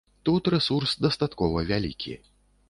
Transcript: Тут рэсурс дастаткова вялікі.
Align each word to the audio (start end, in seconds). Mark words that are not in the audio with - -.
Тут 0.29 0.47
рэсурс 0.53 0.95
дастаткова 1.05 1.65
вялікі. 1.73 2.17